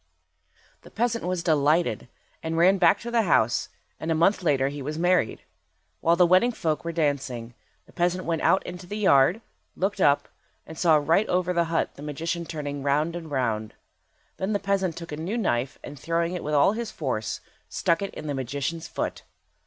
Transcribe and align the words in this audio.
The 0.81 0.89
peasant 0.89 1.25
was 1.25 1.43
delighted, 1.43 2.09
and 2.41 2.57
ran 2.57 2.79
back 2.79 2.99
to 3.01 3.11
the 3.11 3.21
house, 3.21 3.69
and 3.99 4.09
a 4.11 4.15
month 4.15 4.41
later 4.41 4.69
he 4.69 4.81
was 4.81 4.97
married. 4.97 5.43
While 5.99 6.15
the 6.15 6.25
wedding 6.25 6.53
folk 6.53 6.83
were 6.83 6.91
dancing, 6.91 7.53
the 7.85 7.93
peasant 7.93 8.25
went 8.25 8.41
out 8.41 8.65
into 8.65 8.87
the 8.87 8.97
yard, 8.97 9.41
looked 9.75 10.01
up, 10.01 10.27
and 10.65 10.75
saw 10.75 10.95
right 10.95 11.29
over 11.29 11.53
the 11.53 11.65
hut 11.65 11.91
the 11.97 12.01
magician 12.01 12.45
turning 12.47 12.81
round 12.81 13.15
and 13.15 13.29
round. 13.29 13.75
Then 14.37 14.53
the 14.53 14.57
peasant 14.59 14.97
took 14.97 15.11
a 15.11 15.17
new 15.17 15.37
knife, 15.37 15.77
and 15.83 15.99
throwing 15.99 16.33
it 16.33 16.43
with 16.43 16.55
all 16.55 16.71
his 16.71 16.89
force, 16.89 17.39
stuck 17.69 18.01
it 18.01 18.11
in 18.15 18.25
the 18.25 18.33
magician's 18.33 18.87
foot. 18.87 19.21